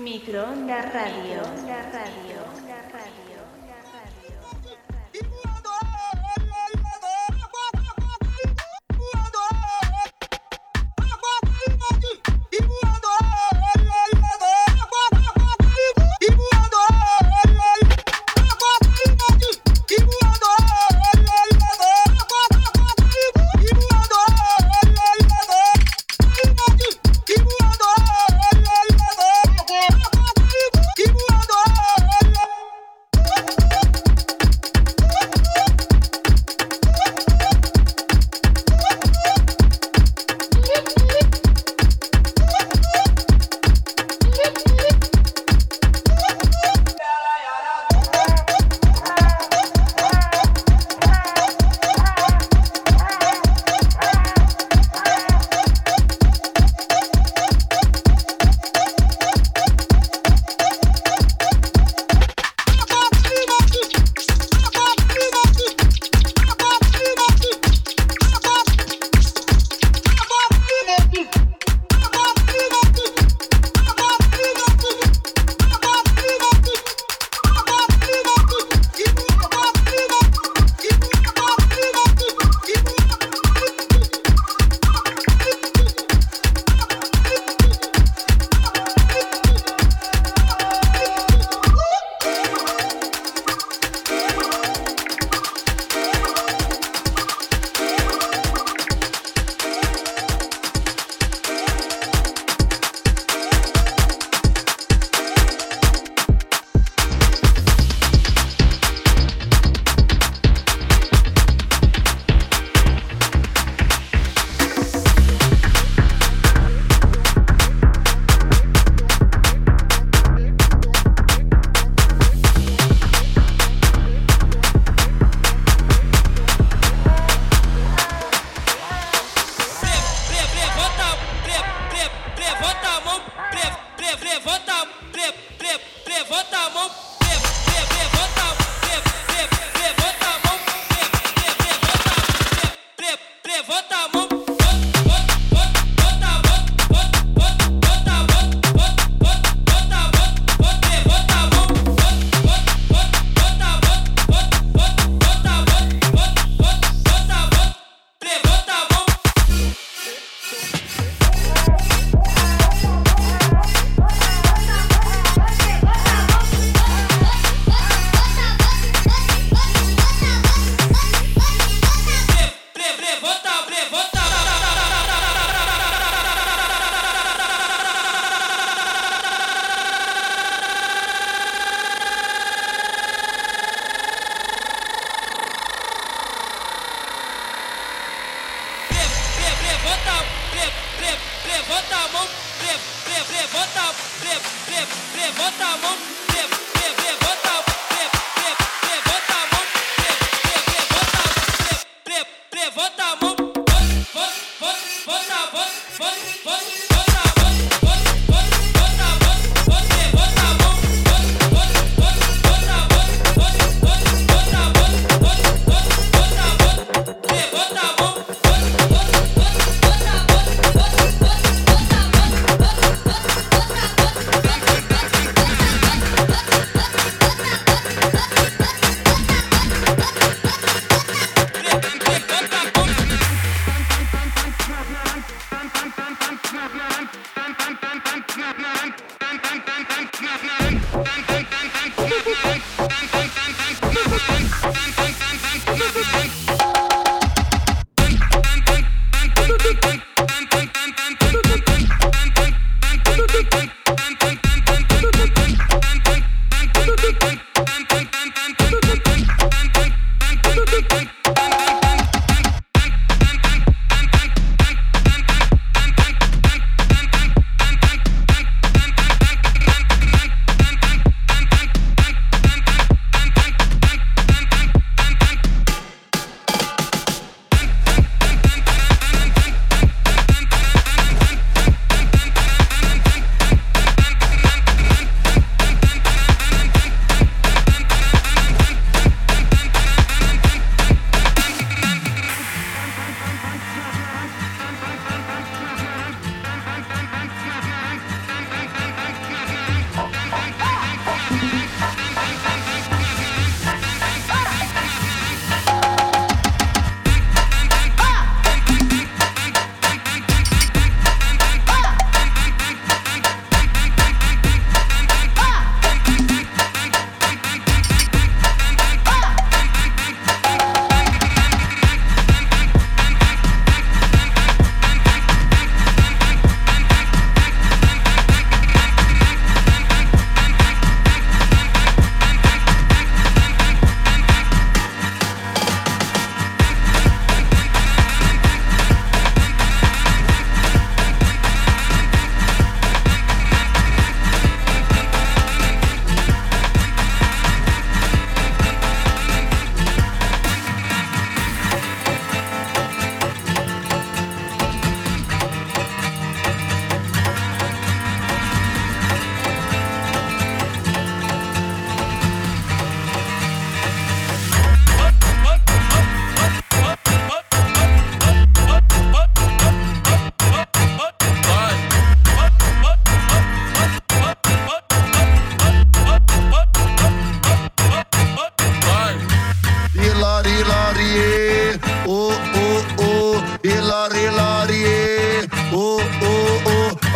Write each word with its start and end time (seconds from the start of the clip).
Microondas 0.00 0.94
Radio. 0.94 1.42
Radio. 1.92 2.39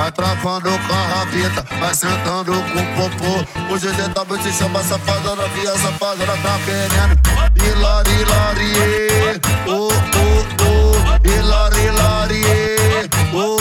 Vai 0.04 0.12
travando 0.12 0.68
com 0.68 0.92
a 0.92 1.06
rabeta, 1.06 1.64
vai 1.80 1.94
sentando 1.94 2.52
com 2.52 2.80
o 2.80 3.08
popô. 3.08 3.72
O 3.72 3.78
GGW 3.78 4.38
te 4.42 4.52
chama 4.52 4.82
safada, 4.82 5.34
novinha 5.34 5.72
safada, 5.78 6.26
tá 6.26 6.58
querendo. 6.66 7.18
Hilari, 7.56 8.10
hilari, 8.20 8.72
oh, 9.66 9.88
oh, 9.88 10.44
oh, 10.62 11.26
hilari, 11.26 11.80
hilari, 11.86 12.42
oh, 13.32 13.56
oh, 13.56 13.60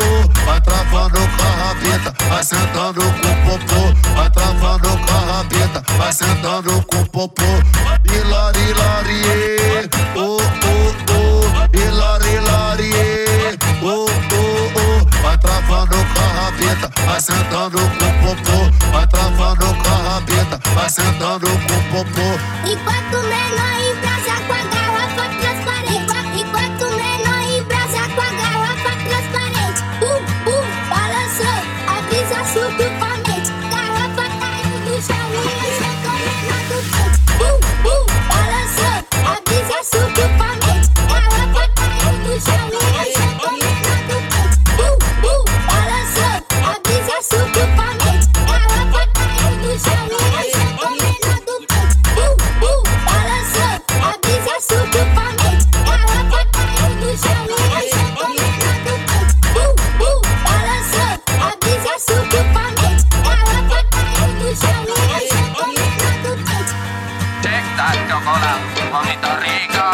oh. 0.00 0.46
Vai 0.46 0.60
travando 0.62 1.18
com 1.18 1.42
a 1.42 1.50
rabeta, 1.66 2.14
vai 2.26 2.42
sentando 2.42 3.02
com 3.02 3.28
o 3.28 3.58
popô, 3.58 4.14
vai 4.14 4.30
travando 4.30 4.88
com 4.88 5.12
a 5.12 5.36
rabeta, 5.36 5.84
vai 5.98 6.12
sentando 6.12 6.82
com 6.86 7.02
o 7.02 7.06
popô. 7.10 7.44
Hilari, 8.04 8.60
hilari, 8.60 9.22
oh, 10.16 10.38
oh, 10.38 10.94
oh, 11.12 11.76
hilari, 11.76 12.25
rabeta, 16.56 16.90
vai 17.04 17.20
sentando 17.20 17.78
com 17.78 18.34
popô, 18.34 18.90
vai 18.92 19.06
travando 19.06 19.66
com 19.66 19.88
a 19.88 20.14
rabeta, 20.14 20.60
vai 20.74 20.88
sentando 20.88 21.46
com 21.46 22.04
popô. 22.04 22.28
Enquanto 22.64 23.22
menor 23.28 23.75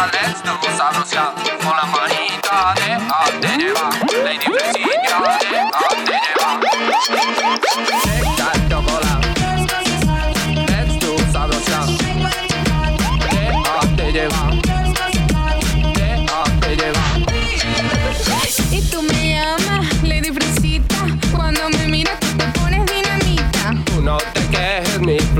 rica, 0.06 0.10
let's 0.12 0.42
do 0.42 0.58
sabrosa 0.76 1.34
Con 1.62 1.76
la 1.76 1.86
manita 1.86 2.74
déjate 2.74 3.56
llevar, 3.58 3.92
lady 4.24 4.46
fresilla, 4.46 5.38
déjate 5.40 6.14
llevar 6.36 8.31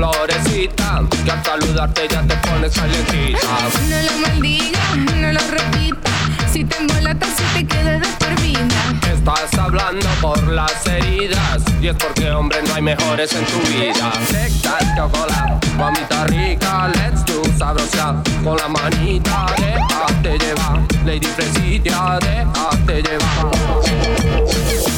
florecita 0.03 1.01
Que 1.23 1.31
al 1.31 1.43
saludarte 1.43 2.07
ya 2.09 2.21
te 2.23 2.35
pones 2.47 2.73
calientita 2.73 3.47
No 3.89 4.01
lo 4.01 4.27
maldigas, 4.27 4.97
no 4.97 5.31
lo 5.31 5.39
repitas. 5.49 6.13
Si 6.51 6.63
te 6.65 6.77
embolatas, 6.77 7.29
si 7.37 7.43
te 7.53 7.67
quedas 7.67 8.01
de 8.01 8.07
por 8.19 8.41
vida. 8.41 8.67
Estás 9.13 9.57
hablando 9.57 10.07
por 10.21 10.41
las 10.47 10.85
heridas 10.85 11.63
Y 11.81 11.87
es 11.87 11.95
porque 11.95 12.29
hombre 12.31 12.59
no 12.67 12.75
hay 12.75 12.81
mejores 12.81 13.33
en 13.33 13.45
tu 13.45 13.59
vida 13.69 14.11
Take 14.27 14.53
that 14.61 14.95
chocolate, 14.97 15.67
mamita 15.77 16.25
rica 16.25 16.89
Let's 16.89 17.23
do 17.25 17.41
sabrosa 17.57 18.21
Con 18.43 18.57
la 18.57 18.67
manita 18.67 19.45
déjate 19.57 20.37
llevar 20.37 20.79
Lady 21.05 21.27
fresita, 21.27 22.19
déjate 22.19 23.01
llevar 23.01 23.51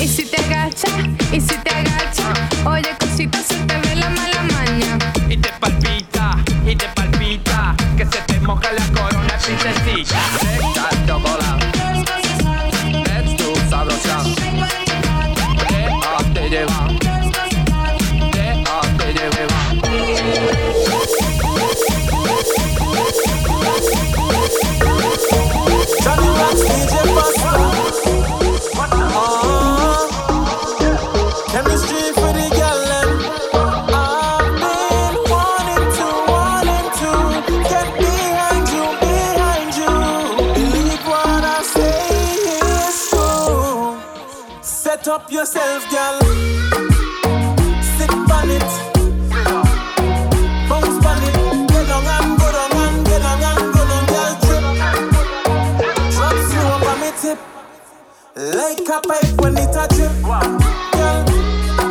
Y 0.02 0.08
si 0.08 0.26
te 0.26 0.38
agachas, 0.38 0.92
y 1.32 1.40
si 1.40 1.56
te 1.58 1.70
agachas. 1.70 2.66
Oye, 2.66 2.90
cosita, 3.00 3.40
se 3.42 3.56
te 3.56 3.78
ve 3.78 3.96
la 3.96 4.10
mala 4.10 4.42
maña. 4.42 4.55
Y 6.68 6.76
te 6.76 6.88
palpita, 6.96 7.76
Que 7.96 8.06
se 8.06 8.22
te 8.22 8.40
moja 8.40 8.72
la 8.72 8.86
corona, 9.00 9.38
princesita 9.38 9.86
DJ 9.86 10.66
up 45.26 45.32
yourself, 45.32 45.90
girl. 45.90 46.20
Sit 47.82 48.12
on 48.12 48.50
it. 48.50 48.72
Bounce 50.70 51.06
on 51.06 51.24
it. 51.24 51.36
Get 51.70 51.88
down 51.88 52.06
and 52.06 52.38
go 52.40 52.48
down 52.52 52.74
and 52.84 53.06
get 53.06 53.22
down 53.22 53.44
and 53.44 53.74
go 53.74 53.82
down, 53.90 54.06
girl. 54.12 54.34
Drip. 54.44 54.64
Drop 56.14 56.38
slow 56.50 56.90
on 56.90 56.98
me 57.02 57.10
tip. 57.22 57.40
Like 58.36 58.90
a 58.90 59.02
pipe 59.08 59.42
when 59.42 59.58
it 59.58 59.76
a 59.76 59.88
drip. 59.96 60.14
Girl, 60.22 61.22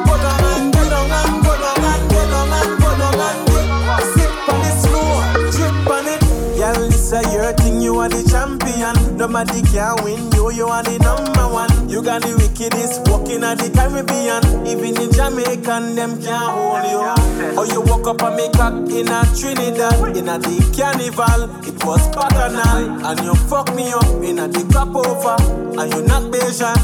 go 0.06 0.14
down 0.22 0.44
and 0.50 0.72
go 0.74 0.82
down 0.90 1.10
and 1.18 1.34
go 1.44 1.52
down 1.62 1.84
and 1.90 2.04
go 2.10 2.20
down 2.30 2.52
and 2.58 2.72
go 2.80 2.90
down 3.00 3.20
and 3.26 3.40
dip. 3.46 3.66
Sip 4.14 4.32
on 4.48 4.62
it 4.68 4.76
slow, 4.82 5.10
drip 5.50 5.90
on 5.90 6.06
it. 6.06 6.20
Girl, 6.56 6.88
this 6.88 7.12
a 7.12 7.20
your 7.32 7.52
thing, 7.54 7.80
you 7.80 7.98
are 7.98 8.08
the 8.08 8.22
champion. 8.30 9.16
Nobody 9.16 9.62
can 9.62 10.04
win 10.04 10.30
you, 10.32 10.52
you 10.52 10.66
are 10.66 10.82
the 10.82 10.98
number 10.98 11.48
one. 11.52 11.73
You 11.94 12.02
got 12.02 12.22
the 12.22 12.34
wickedest 12.34 13.06
walking 13.06 13.44
at 13.44 13.62
the 13.62 13.70
Caribbean. 13.70 14.42
Even 14.66 14.98
the 14.98 15.06
Jamaican, 15.14 15.94
them 15.94 16.20
can't 16.20 16.50
hold 16.50 16.82
you. 16.90 17.54
Oh, 17.54 17.62
you 17.62 17.86
woke 17.86 18.08
up 18.08 18.20
and 18.20 18.34
make 18.34 18.50
cock 18.50 18.74
in 18.90 19.06
a 19.06 19.22
Trinidad. 19.30 20.16
In 20.18 20.26
a 20.26 20.34
the 20.34 20.58
carnival, 20.74 21.46
it 21.62 21.78
was 21.86 22.02
bacchanal. 22.10 22.98
And 23.06 23.20
you 23.22 23.36
fuck 23.46 23.72
me 23.76 23.94
up 23.94 24.10
in 24.26 24.42
a 24.42 24.50
the 24.50 24.66
crop 24.74 24.90
over. 24.90 25.38
And 25.78 25.86
you 25.94 26.02
not 26.02 26.34
Bajan. 26.34 26.74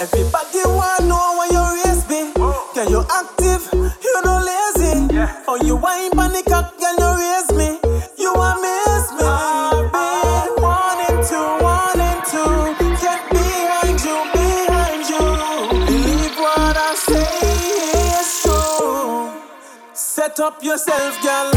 Everybody 0.00 0.64
wanna 0.64 1.04
know 1.04 1.36
why 1.36 1.48
you 1.52 1.84
raise 1.84 2.08
me. 2.08 2.32
Oh. 2.40 2.72
Can 2.72 2.88
you 2.88 3.04
active? 3.12 3.68
You 3.76 4.14
no 4.24 4.40
lazy. 4.40 5.20
Oh, 5.46 5.60
you 5.60 5.76
wine 5.76 6.12
panic 6.12 6.48
up 20.44 20.62
yourself, 20.62 21.16
girl. 21.22 21.50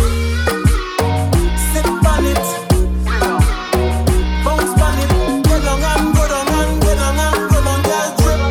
Sit 1.74 1.86
on 2.08 2.24
it. 2.24 2.48
Bounce 4.46 4.82
on 4.82 5.00
it. 5.04 5.12
And 5.12 5.44
go 5.44 5.60
down 5.68 5.84
and 5.84 6.14
and 6.16 6.82
go 7.52 7.60
down, 7.68 7.82
girl. 7.84 8.10
Drip. 8.18 8.42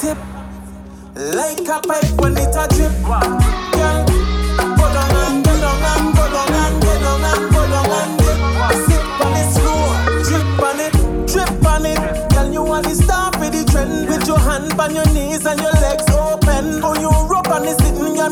Tip. 0.00 0.18
Like 1.34 1.68
a 1.68 1.80
pipe 1.82 2.14
when 2.20 2.36
it 2.36 2.54
a 2.54 2.64
drip. 2.70 2.94
Girl, 3.02 3.98
go 4.78 4.86
down 4.94 5.16
and 5.22 5.44
go 5.44 5.52
down 5.58 5.82
and 5.90 6.06
go 6.14 6.24
down 6.30 6.54
and 6.62 6.76
go 6.80 6.92
down 7.02 7.24
and 7.26 7.44
go 7.52 7.60
down 7.72 7.90
and 7.98 8.12
dip. 8.20 8.38
Sip 8.86 9.04
on 9.24 9.34
it 9.40 9.48
slow. 9.56 9.82
Drip 10.26 10.62
on 10.62 10.78
it. 10.86 10.94
Drip 11.26 11.66
on 11.66 11.86
it. 11.86 12.00
Girl, 12.30 12.48
you 12.52 12.62
want 12.62 12.86
to 12.86 12.94
start 12.94 13.32
with 13.40 13.52
the 13.52 13.64
trend. 13.68 14.08
With 14.08 14.28
your 14.28 14.38
hand 14.38 14.78
on 14.78 14.94
your 14.94 15.08
knees 15.12 15.44
and 15.44 15.60
your 15.60 15.79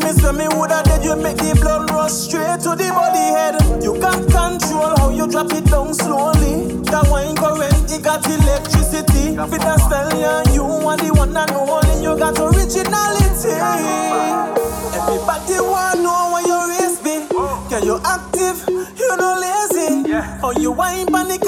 me 0.03 0.11
say 0.13 0.31
me 0.31 0.47
woulda 0.47 0.81
dead. 0.83 1.03
You 1.03 1.15
make 1.15 1.37
the 1.37 1.55
blood 1.61 1.89
rush 1.91 2.11
straight 2.11 2.61
to 2.65 2.75
the 2.75 2.89
body 2.91 3.25
head. 3.35 3.55
You 3.83 3.93
can't 3.99 4.25
control 4.29 4.93
how 4.97 5.09
you 5.09 5.27
drop 5.27 5.51
it 5.53 5.65
down 5.65 5.93
slowly. 5.93 6.81
That 6.89 7.07
wine 7.09 7.35
current, 7.35 7.91
it 7.91 8.03
got 8.03 8.25
electricity. 8.25 9.37
With 9.37 9.63
a 9.63 9.75
stallion, 9.79 10.53
you 10.53 10.63
are 10.63 10.97
the 10.97 11.11
one 11.13 11.35
and 11.35 11.51
only. 11.51 12.03
You 12.03 12.17
got 12.17 12.39
originality. 12.39 13.55
Everybody 14.99 15.59
wanna 15.59 16.01
know 16.03 16.29
why 16.33 16.43
you 16.45 16.59
raise 16.69 16.99
me. 17.03 17.27
Can 17.69 17.83
you 17.85 17.99
active? 18.03 18.57
You 18.67 19.17
no 19.17 19.37
lazy. 19.39 20.11
Oh, 20.43 20.53
you 20.57 20.71
wine 20.71 21.07
panic 21.07 21.47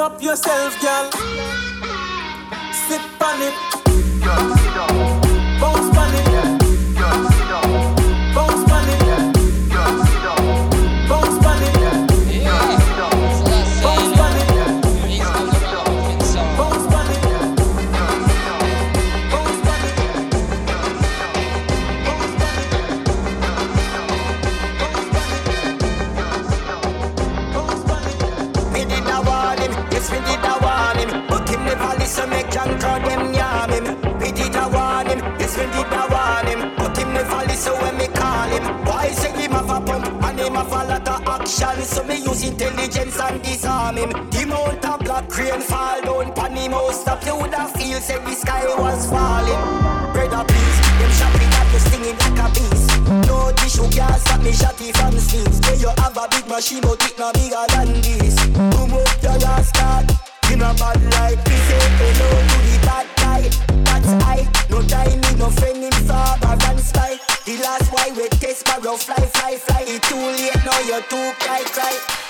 up 0.00 0.22
yourself, 0.22 0.80
girl. 0.80 1.29
Me 35.60 35.66
did 35.72 35.92
a 35.92 36.02
warn 36.08 36.46
him. 36.48 36.60
But 36.76 36.96
him 36.96 37.12
never 37.12 37.42
listen 37.46 37.74
when 37.80 37.96
me 37.98 38.06
call 38.08 38.48
him. 38.48 38.64
Why 38.84 39.08
say 39.10 39.32
him 39.32 39.52
have 39.52 39.70
a 39.70 39.80
pump 39.80 40.06
and 40.24 40.40
him 40.40 40.54
have 40.54 40.72
a 40.72 40.84
lot 40.88 41.08
of 41.08 41.28
action? 41.28 41.82
So 41.82 42.02
me 42.04 42.16
use 42.16 42.42
intelligence 42.44 43.20
and 43.20 43.42
disarm 43.42 43.96
him. 43.96 44.10
The 44.30 44.46
mount 44.46 44.84
of 44.84 45.00
black 45.00 45.28
crane 45.28 45.60
fall 45.60 46.00
down 46.02 46.32
pan 46.34 46.56
him. 46.56 46.72
House 46.72 47.00
Stop 47.00 47.24
you 47.26 47.36
woulda 47.36 47.68
feel 47.76 48.00
say 48.00 48.18
the 48.18 48.32
sky 48.32 48.64
was 48.78 49.08
falling. 49.10 49.62
Brother 50.12 50.44
please, 50.48 50.78
them 50.98 51.12
shopping 51.18 51.52
at 51.60 51.68
you 51.72 51.80
stinging 51.86 52.18
like 52.18 52.40
a 52.40 52.48
beast. 52.54 52.88
No 53.28 53.52
tissue 53.56 53.88
can't 53.90 54.20
stop 54.20 54.40
me 54.42 54.52
shotty 54.52 54.96
from 54.96 55.18
sneeze. 55.18 55.58
Say 55.64 55.76
you 55.80 55.92
have 55.98 56.16
a 56.16 56.28
big 56.30 56.46
machine 56.48 56.80
but 56.82 57.02
it 57.04 57.18
no 57.18 57.32
bigger 57.32 57.64
than 57.68 58.00
this. 58.00 58.36
Boom 58.54 58.94
up 58.94 59.22
your 59.22 59.38
last 59.38 59.74
card 59.74 60.10
You 60.50 60.56
no 60.56 60.72
bad 60.74 61.00
like 61.14 61.44
this 61.44 61.66
hello 61.70 62.28
to 62.50 62.58
the 62.66 62.89
test 68.96 69.06
fly 69.06 69.26
fly 69.26 69.56
fly. 69.56 69.84
It 69.86 70.02
too 70.02 70.16
late 70.16 70.64
now 70.64 70.80
you 70.80 71.00
too 71.08 71.32
cry 71.38 71.62
cry 71.62 72.29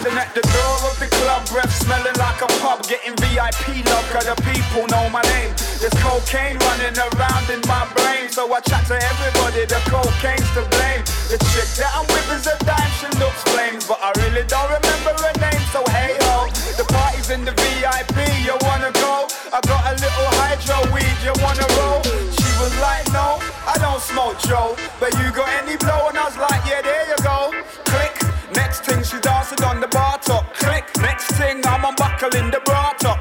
standing 0.00 0.18
at 0.18 0.32
the 0.34 0.40
door 0.40 0.76
of 0.88 0.96
the 0.98 1.06
club, 1.20 1.44
breath 1.48 1.72
smelling 1.72 2.16
like 2.16 2.40
a 2.40 2.48
pub, 2.60 2.80
getting 2.88 3.14
VIP 3.20 3.84
love, 3.84 4.06
cause 4.10 4.24
the 4.24 4.36
people 4.48 4.86
know 4.88 5.08
my 5.10 5.22
name. 5.36 5.52
There's 5.80 5.92
cocaine 6.00 6.56
running 6.56 6.96
around 6.96 7.46
in 7.52 7.60
my 7.68 7.84
brain, 7.92 8.28
so 8.28 8.48
I 8.52 8.60
chat 8.60 8.86
to 8.88 8.96
everybody, 8.96 9.66
the 9.68 9.80
cocaine's 9.88 10.48
to 10.56 10.64
blame. 10.72 11.04
The 11.28 11.38
chick 11.52 11.68
that 11.76 11.92
I'm 11.92 12.06
with 12.08 12.32
is 12.32 12.46
a 12.48 12.56
dime, 12.64 12.92
she 12.96 13.08
looks 13.20 13.42
flames, 13.52 13.84
but 13.86 14.00
I 14.00 14.12
really 14.24 14.44
don't 14.48 14.70
remember 14.72 15.12
her 15.20 15.34
name, 15.36 15.64
so 15.72 15.84
hey 15.92 16.16
ho. 16.24 16.48
The 16.80 16.86
party's 16.88 17.28
in 17.30 17.44
the 17.44 17.52
VIP, 17.52 18.16
you 18.40 18.56
wanna 18.64 18.92
go? 18.96 19.28
I 19.52 19.60
got 19.68 19.84
a 19.84 19.94
little 20.00 20.30
hydro 20.40 20.80
weed, 20.96 21.18
you 21.20 21.34
wanna 21.44 21.68
roll? 21.76 22.00
She 22.32 22.50
was 22.56 22.72
like, 22.80 23.04
no, 23.12 23.36
I 23.68 23.76
don't 23.76 24.00
smoke 24.00 24.40
Joe, 24.48 24.76
but 24.98 25.12
you 25.20 25.28
got 25.32 25.48
any 25.60 25.76
blow? 25.76 26.08
And 26.08 26.16
I 26.16 26.24
was 26.24 26.38
like, 26.38 26.64
yeah, 26.64 26.80
there 26.80 27.04
you 27.04 27.18
go. 27.20 27.52
Click. 27.84 28.30
Next 28.54 28.82
thing 28.84 28.98
she's 29.02 29.20
dancing 29.20 29.62
on 29.64 29.80
the 29.80 29.86
tackling 32.20 32.50
the 32.50 32.60
brought 32.66 33.02
up. 33.06 33.19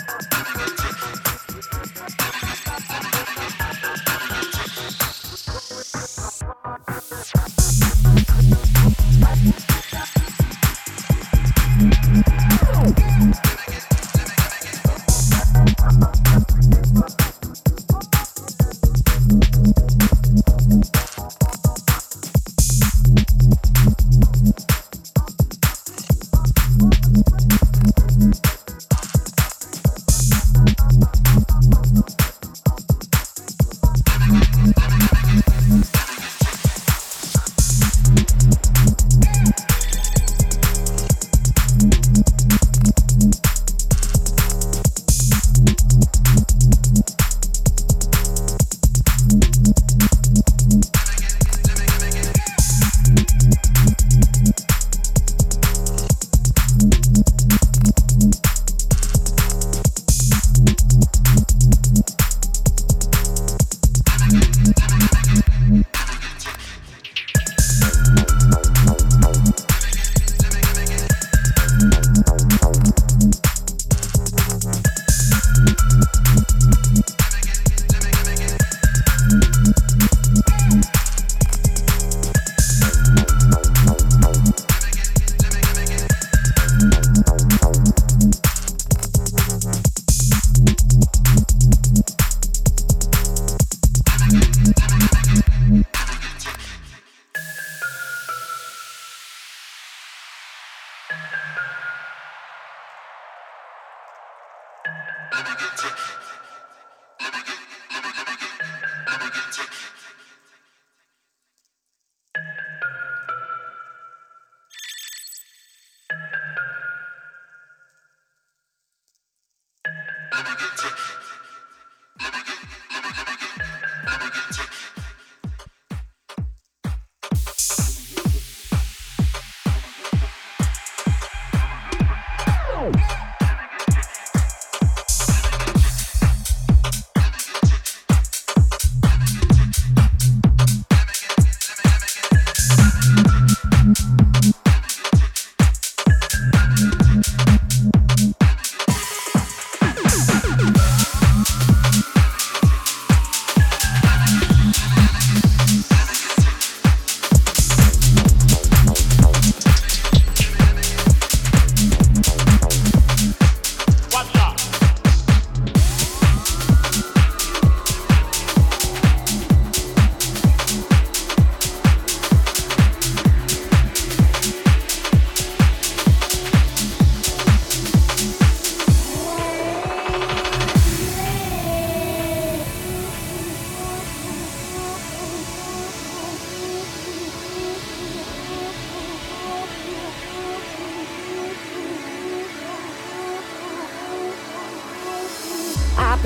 house. 0.00 0.31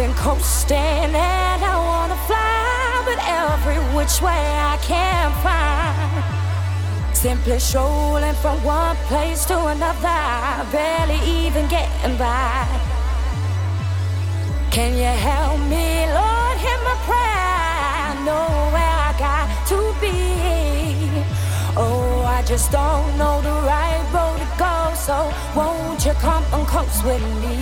Been 0.07 0.15
coasting 0.15 0.77
and 0.79 1.65
I 1.65 1.77
wanna 1.91 2.17
fly, 2.29 3.03
but 3.09 3.19
every 3.43 3.79
which 3.97 4.23
way 4.23 4.45
I 4.73 4.77
can't 4.81 5.35
find. 5.43 7.17
Simply 7.17 7.59
strolling 7.59 8.35
from 8.37 8.63
one 8.63 8.97
place 9.09 9.45
to 9.47 9.57
another, 9.67 10.23
barely 10.71 11.19
even 11.27 11.67
getting 11.69 12.17
by. 12.17 12.67
Can 14.71 14.97
you 14.97 15.13
help 15.29 15.59
me, 15.75 16.07
Lord? 16.19 16.57
Hear 16.65 16.79
my 16.89 16.97
prayer. 17.09 17.65
I 18.07 18.15
know 18.27 18.47
where 18.75 18.97
I 19.09 19.13
got 19.27 19.47
to 19.71 19.79
be. 20.05 20.17
Oh, 21.77 22.23
I 22.25 22.43
just 22.43 22.71
don't 22.71 23.19
know 23.19 23.41
the 23.43 23.57
right 23.73 24.05
road 24.15 24.39
to 24.39 24.49
go, 24.57 24.77
so 24.95 25.17
won't 25.57 26.05
you 26.07 26.15
come 26.27 26.45
and 26.53 26.67
coast 26.69 27.05
with 27.05 27.25
me? 27.43 27.57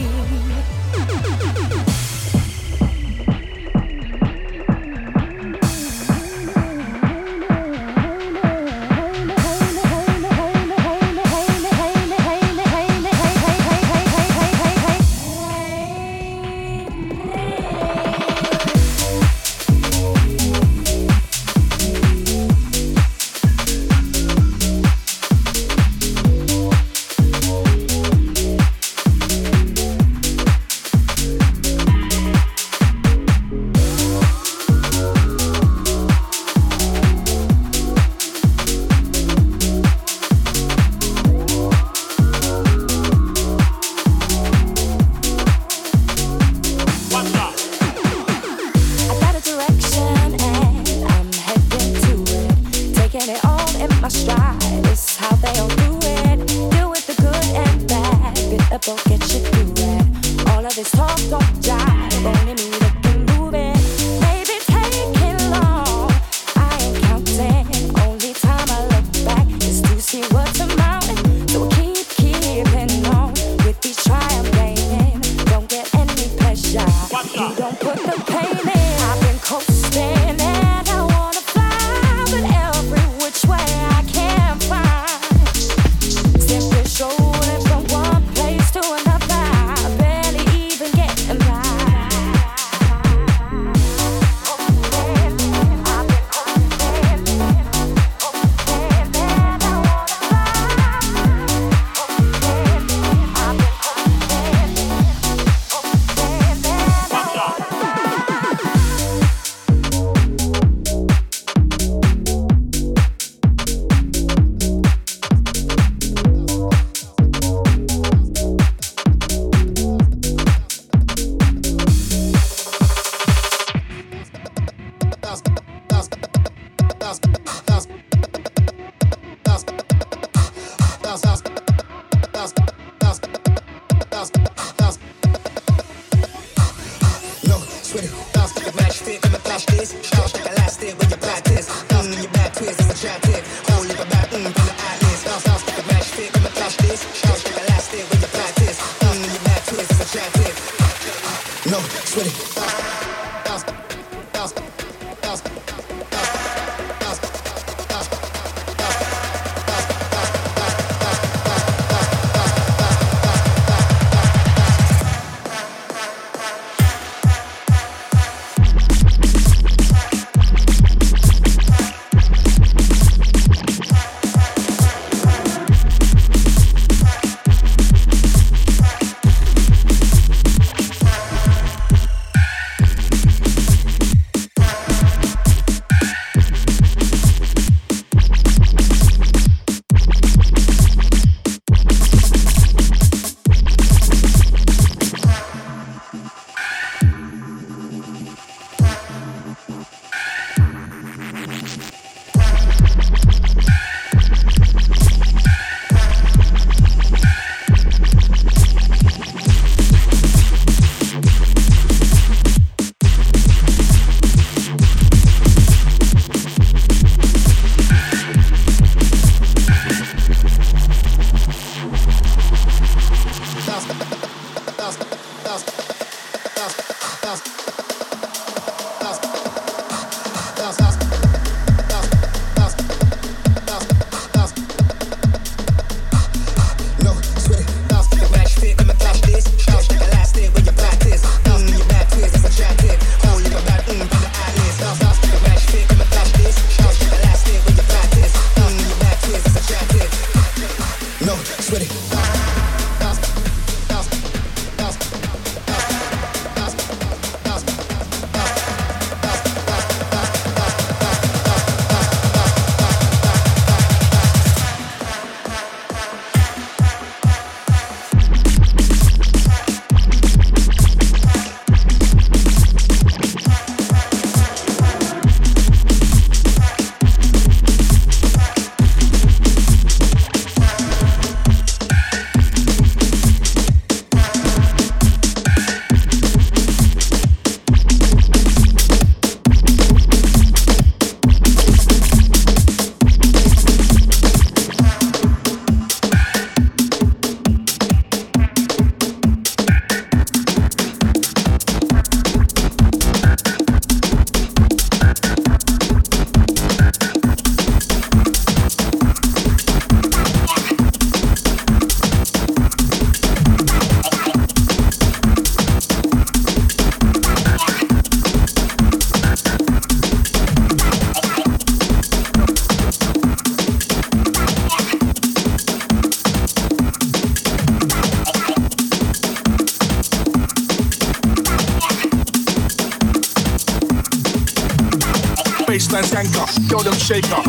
Shaker. 337.04 337.43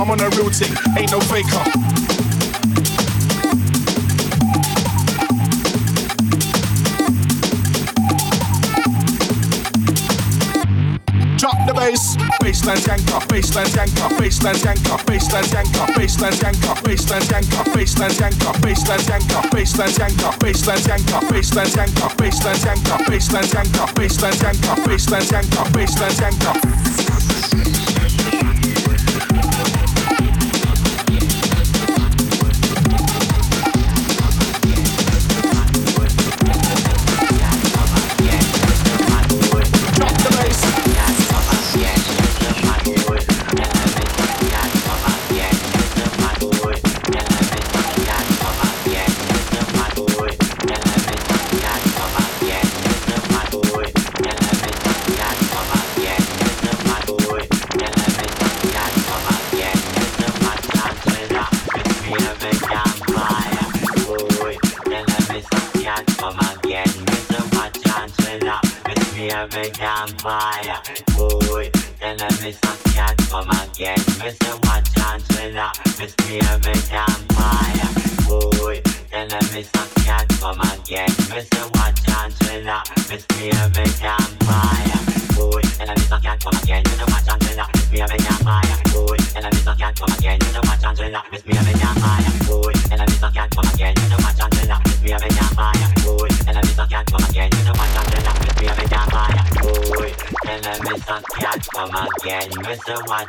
Bye. 70.25 70.54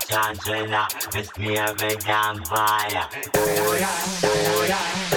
Santana, 0.09 0.87
with 1.14 1.37
me 1.37 1.57
a 1.57 1.75
vampire. 1.75 3.09
Oh 3.35 3.77
yeah, 3.77 3.88
oh 4.23 4.64
yeah. 4.69 4.79
Oh, 5.12 5.15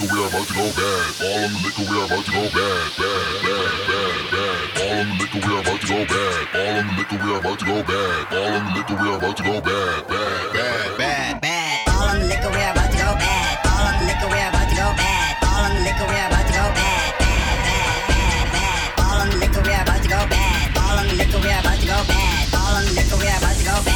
liquor, 0.00 0.14
we 0.14 0.22
are 0.22 0.28
about 0.28 0.46
to 0.46 0.54
go 0.54 0.66
bad. 0.74 1.14
All 1.22 1.44
on 1.44 1.52
the 1.52 1.60
liquor, 1.62 1.84
we 1.86 1.94
are 1.98 2.06
about 2.06 2.24
to 2.24 2.32
go 2.32 2.42
bad, 2.50 2.90
bad, 2.98 3.42
bad, 3.44 3.72
bad, 3.88 4.22
bad. 4.34 4.64
All 4.82 4.98
on 4.98 5.06
the 5.08 5.14
liquor, 5.22 5.40
we 5.46 5.54
are 5.54 5.60
about 5.60 5.80
to 5.80 5.86
go 5.86 6.04
bad. 6.04 6.48
All 6.54 6.74
on 6.74 6.86
the 6.86 6.94
liquor, 6.98 7.18
we 7.22 7.30
are 7.30 7.38
about 7.38 7.58
to 7.58 7.64
go 7.64 7.82
bad. 7.82 8.32
All 8.34 8.52
on 8.54 8.64
the 8.64 8.72
liquor, 8.74 8.96
we 8.98 9.08
are 9.08 9.18
about 9.18 9.36
to 9.36 9.42
go 9.44 9.60
bad, 9.60 10.08
bad, 10.08 10.52
bad, 10.54 10.98
bad, 10.98 11.40
bad. 11.40 11.88
All 11.88 12.08
on 12.08 12.18
the 12.20 12.26
liquor, 12.26 12.50
we 12.50 12.60
are 12.62 12.72
about 12.74 12.90
to 12.90 12.98
go 12.98 13.10
bad. 13.14 13.54
All 13.64 13.86
on 13.86 13.94
the 13.98 14.06
liquor, 14.10 14.28
we 14.30 14.38
are 14.38 14.50
about 14.50 14.68
to 14.68 14.76
go 14.76 14.88
bad. 14.98 15.32
All 15.44 15.64
on 15.64 15.72
the 15.74 15.82
liquor, 15.86 16.06
we 16.10 16.18
are 16.18 16.28
about 16.28 16.46
to 16.46 16.52
go 16.52 16.64
bad, 16.74 17.10
bad, 17.22 17.54
bad, 17.64 17.98
bad, 18.10 18.46
bad. 18.50 18.98
All 18.98 19.18
on 19.22 19.28
the 19.30 19.36
liquor, 19.38 19.62
we 19.62 19.72
are 19.74 19.82
about 19.82 20.02
to 20.02 20.08
go 20.10 20.20
bad. 20.26 20.66
All 20.74 20.98
on 20.98 21.06
the 21.06 21.14
liquor, 21.14 21.38
we 21.38 21.50
are 21.54 21.60
about 21.62 21.78
to 21.78 21.86
go 21.86 21.98
bad. 22.10 22.42
All 22.54 22.74
on 22.74 22.84
the 22.84 22.92
liquor, 22.98 23.18
we 23.20 23.28
are 23.30 23.38
about 23.38 23.56
to 23.56 23.64
go 23.64 23.76
bad. 23.84 23.93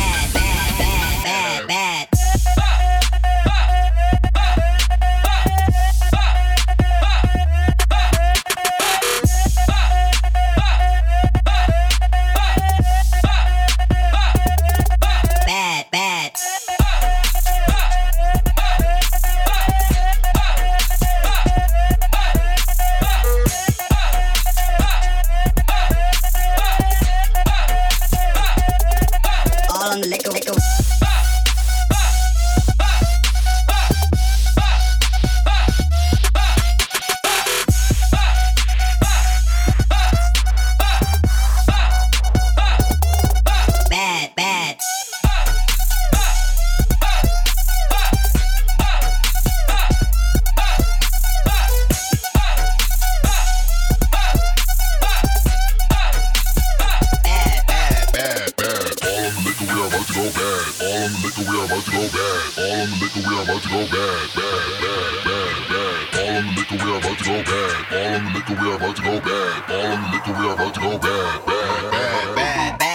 bad, 71.01 71.47
bad, 71.47 71.91
bad, 71.91 72.35
bad, 72.35 72.79
bad. 72.79 72.88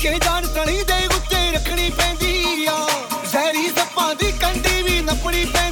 ਕੇ 0.00 0.18
ਤਣੀ 0.54 0.82
ਦੇ 0.82 1.06
ਉੱਤੇ 1.06 1.50
ਰੱਖਣੀ 1.52 1.90
ਪੈਂਦੀ 1.90 2.66
ਆ। 2.66 2.76
ਜ਼ਹਿਰੀ 3.30 3.68
ਸੱਪਾਂ 3.68 4.14
ਦੀ 4.14 4.32
ਕੰਡੀ 4.32 4.82
ਵੀ 4.82 5.00
ਨੱਪਣੀ 5.00 5.44
ਪੈਂਦੀ 5.44 5.67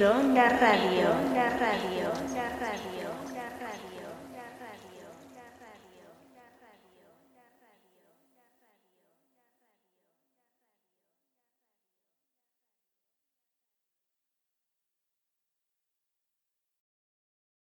tirando 0.00 0.29